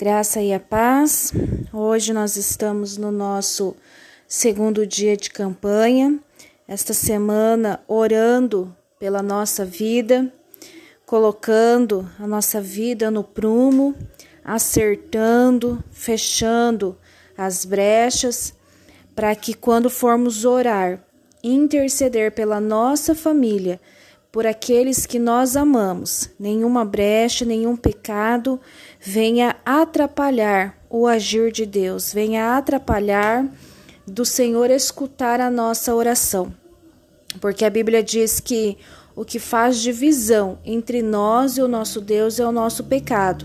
Graça 0.00 0.40
e 0.40 0.50
a 0.54 0.58
paz. 0.58 1.30
Hoje 1.70 2.14
nós 2.14 2.34
estamos 2.34 2.96
no 2.96 3.12
nosso 3.12 3.76
segundo 4.26 4.86
dia 4.86 5.14
de 5.14 5.28
campanha. 5.28 6.18
Esta 6.66 6.94
semana 6.94 7.84
orando 7.86 8.74
pela 8.98 9.22
nossa 9.22 9.62
vida, 9.62 10.32
colocando 11.04 12.10
a 12.18 12.26
nossa 12.26 12.62
vida 12.62 13.10
no 13.10 13.22
prumo, 13.22 13.94
acertando, 14.42 15.84
fechando 15.90 16.96
as 17.36 17.66
brechas, 17.66 18.54
para 19.14 19.34
que 19.34 19.52
quando 19.52 19.90
formos 19.90 20.46
orar, 20.46 21.04
interceder 21.44 22.32
pela 22.32 22.58
nossa 22.58 23.14
família, 23.14 23.78
por 24.32 24.46
aqueles 24.46 25.06
que 25.06 25.18
nós 25.18 25.56
amamos, 25.56 26.30
nenhuma 26.38 26.84
brecha, 26.84 27.44
nenhum 27.44 27.76
pecado 27.76 28.60
venha 29.00 29.56
atrapalhar 29.64 30.78
o 30.88 31.06
agir 31.06 31.50
de 31.50 31.66
Deus, 31.66 32.12
venha 32.12 32.56
atrapalhar 32.56 33.48
do 34.06 34.24
Senhor 34.24 34.70
escutar 34.70 35.40
a 35.40 35.50
nossa 35.50 35.94
oração. 35.94 36.52
Porque 37.40 37.64
a 37.64 37.70
Bíblia 37.70 38.02
diz 38.02 38.40
que 38.40 38.76
o 39.14 39.24
que 39.24 39.38
faz 39.38 39.78
divisão 39.78 40.58
entre 40.64 41.02
nós 41.02 41.56
e 41.56 41.62
o 41.62 41.68
nosso 41.68 42.00
Deus 42.00 42.40
é 42.40 42.46
o 42.46 42.52
nosso 42.52 42.84
pecado. 42.84 43.44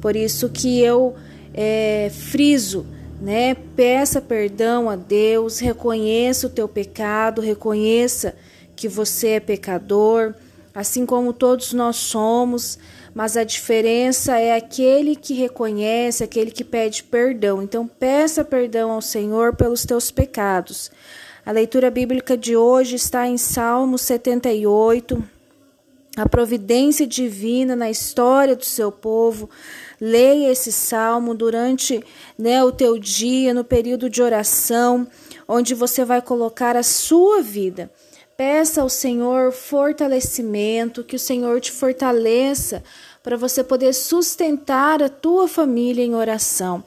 Por 0.00 0.14
isso 0.14 0.48
que 0.48 0.80
eu 0.80 1.14
é, 1.52 2.10
friso, 2.12 2.86
né? 3.20 3.54
Peça 3.54 4.20
perdão 4.20 4.90
a 4.90 4.96
Deus, 4.96 5.58
reconheça 5.58 6.46
o 6.46 6.50
teu 6.50 6.68
pecado, 6.68 7.40
reconheça 7.40 8.36
que 8.76 8.88
você 8.88 9.28
é 9.28 9.40
pecador, 9.40 10.34
assim 10.74 11.06
como 11.06 11.32
todos 11.32 11.72
nós 11.72 11.96
somos, 11.96 12.78
mas 13.14 13.36
a 13.36 13.44
diferença 13.44 14.38
é 14.38 14.56
aquele 14.56 15.14
que 15.14 15.34
reconhece, 15.34 16.24
aquele 16.24 16.50
que 16.50 16.64
pede 16.64 17.04
perdão. 17.04 17.62
Então, 17.62 17.86
peça 17.86 18.44
perdão 18.44 18.90
ao 18.90 19.00
Senhor 19.00 19.54
pelos 19.54 19.84
teus 19.84 20.10
pecados. 20.10 20.90
A 21.46 21.52
leitura 21.52 21.90
bíblica 21.90 22.36
de 22.36 22.56
hoje 22.56 22.96
está 22.96 23.28
em 23.28 23.38
Salmo 23.38 23.96
78. 23.96 25.22
A 26.16 26.28
providência 26.28 27.06
divina 27.06 27.76
na 27.76 27.90
história 27.90 28.56
do 28.56 28.64
seu 28.64 28.90
povo. 28.90 29.48
Leia 30.00 30.50
esse 30.50 30.72
salmo 30.72 31.34
durante 31.34 32.02
né, 32.36 32.64
o 32.64 32.72
teu 32.72 32.98
dia, 32.98 33.54
no 33.54 33.62
período 33.62 34.10
de 34.10 34.22
oração, 34.22 35.06
onde 35.46 35.74
você 35.74 36.04
vai 36.04 36.20
colocar 36.20 36.76
a 36.76 36.82
sua 36.82 37.42
vida. 37.42 37.90
Peça 38.36 38.82
ao 38.82 38.88
Senhor 38.88 39.52
fortalecimento, 39.52 41.04
que 41.04 41.14
o 41.14 41.20
Senhor 41.20 41.60
te 41.60 41.70
fortaleça 41.70 42.82
para 43.22 43.36
você 43.36 43.62
poder 43.62 43.92
sustentar 43.92 45.00
a 45.00 45.08
tua 45.08 45.46
família 45.46 46.04
em 46.04 46.16
oração. 46.16 46.82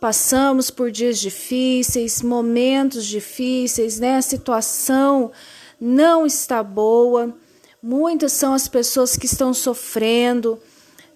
Passamos 0.00 0.68
por 0.68 0.90
dias 0.90 1.20
difíceis, 1.20 2.22
momentos 2.22 3.06
difíceis, 3.06 4.00
né? 4.00 4.16
A 4.16 4.22
situação 4.22 5.30
não 5.80 6.26
está 6.26 6.60
boa. 6.60 7.36
Muitas 7.80 8.32
são 8.32 8.52
as 8.52 8.66
pessoas 8.66 9.16
que 9.16 9.26
estão 9.26 9.54
sofrendo, 9.54 10.58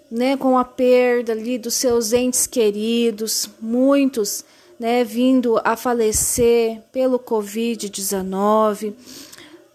né, 0.08 0.36
com 0.36 0.56
a 0.56 0.64
perda 0.64 1.32
ali 1.32 1.58
dos 1.58 1.74
seus 1.74 2.12
entes 2.12 2.46
queridos, 2.46 3.50
muitos, 3.60 4.44
né, 4.78 5.02
vindo 5.02 5.60
a 5.64 5.76
falecer 5.76 6.80
pelo 6.92 7.18
COVID-19 7.18 8.94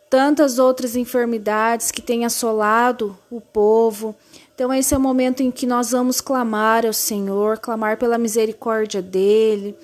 tantas 0.09 0.57
outras 0.57 0.95
enfermidades 0.95 1.91
que 1.91 2.01
têm 2.01 2.25
assolado 2.25 3.17
o 3.29 3.39
povo. 3.39 4.15
Então, 4.55 4.73
esse 4.73 4.93
é 4.93 4.97
o 4.97 5.01
momento 5.01 5.41
em 5.41 5.51
que 5.51 5.65
nós 5.65 5.91
vamos 5.91 6.19
clamar 6.19 6.85
ao 6.85 6.93
Senhor, 6.93 7.59
clamar 7.59 7.97
pela 7.97 8.17
misericórdia 8.17 9.01
dele. 9.01 9.75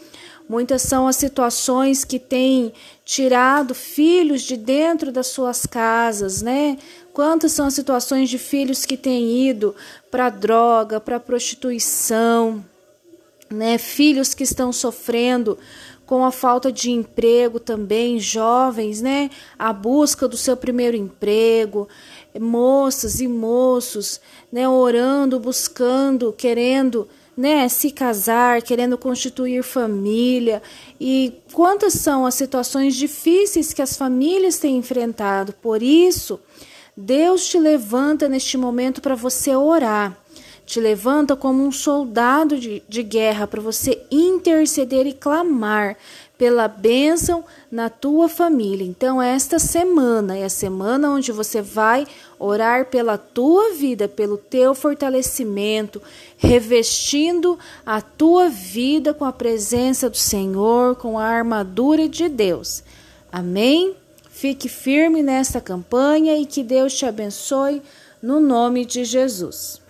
Muitas 0.48 0.81
são 0.84 1.08
as 1.08 1.16
situações 1.16 2.03
que 2.03 2.20
têm 2.20 2.73
tirado 3.03 3.73
filhos 3.73 4.41
de 4.41 4.58
dentro 4.58 5.12
das 5.12 5.28
suas 5.28 5.66
casas, 5.66 6.41
né? 6.41 6.78
Quantas 7.14 7.52
são 7.52 7.68
as 7.68 7.74
situações 7.74 8.30
de 8.30 8.38
filhos 8.38 8.85
que 8.85 8.97
têm 8.97 9.47
ido 9.47 9.74
para 10.12 10.30
droga, 10.30 11.00
para 11.00 11.19
prostituição, 11.19 12.64
né? 13.50 13.78
Filhos 13.78 14.34
que 14.34 14.44
estão 14.44 14.72
sofrendo 14.72 15.58
com 16.05 16.23
a 16.23 16.31
falta 16.31 16.71
de 16.71 16.91
emprego 16.91 17.59
também, 17.59 18.19
jovens, 18.19 19.01
né? 19.01 19.29
A 19.57 19.73
busca 19.73 20.27
do 20.27 20.38
seu 20.38 20.55
primeiro 20.55 20.95
emprego, 20.95 21.88
moças 22.39 23.19
e 23.19 23.27
moços, 23.27 24.21
né? 24.51 24.67
Orando, 24.67 25.39
buscando, 25.39 26.31
querendo, 26.31 27.07
né? 27.35 27.67
Se 27.67 27.91
casar, 27.91 28.61
querendo 28.61 28.97
constituir 28.97 29.63
família. 29.63 30.61
E 30.99 31.33
quantas 31.51 31.93
são 31.93 32.25
as 32.25 32.35
situações 32.35 32.95
difíceis 32.95 33.73
que 33.73 33.81
as 33.81 33.97
famílias 33.97 34.59
têm 34.59 34.77
enfrentado. 34.77 35.53
Por 35.53 35.81
isso, 35.81 36.39
Deus 36.95 37.47
te 37.47 37.57
levanta 37.57 38.29
neste 38.29 38.57
momento 38.57 39.01
para 39.01 39.16
você 39.16 39.55
orar 39.55 40.25
te 40.66 40.80
levanta 40.80 41.36
como 41.36 41.64
um 41.64 41.72
soldado 41.72 42.58
de, 42.58 42.81
de 42.90 43.03
guerra 43.03 43.46
para 43.46 43.62
você 43.62 44.02
interceder 44.09 45.06
e 45.06 45.14
clamar 45.14 45.96
pela 46.38 46.68
bênção 46.68 47.46
na 47.72 47.90
tua 47.90 48.28
família. 48.28 48.86
Então, 48.86 49.22
esta 49.22 49.59
semana 49.59 50.38
é 50.38 50.44
a 50.44 50.50
semana 50.50 51.12
onde 51.12 51.31
você 51.31 51.62
vai 51.62 52.06
orar 52.38 52.88
pela 52.88 53.18
tua 53.18 53.74
vida, 53.74 54.08
pelo 54.08 54.38
teu 54.38 54.74
fortalecimento, 54.74 56.02
revestindo 56.38 57.58
a 57.86 58.02
tua 58.02 58.50
vida 58.50 59.14
com 59.14 59.24
a 59.24 59.32
presença 59.32 60.09
do 60.09 60.18
Senhor, 60.18 60.96
com 60.96 61.18
a 61.18 61.24
armadura 61.24 62.09
de 62.09 62.28
Deus. 62.28 62.84
Amém? 63.32 63.96
Fique 64.30 64.68
firme 64.68 65.24
nesta 65.24 65.62
campanha 65.62 66.38
e 66.38 66.46
que 66.46 66.64
Deus 66.64 66.94
te 66.94 67.06
abençoe 67.06 67.82
no 68.22 68.40
nome 68.42 68.84
de 68.84 69.06
Jesus. 69.06 69.84